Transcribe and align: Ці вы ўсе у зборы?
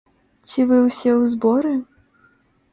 Ці 0.51 0.65
вы 0.71 0.79
ўсе 0.87 1.13
у 1.17 1.21
зборы? 1.35 1.77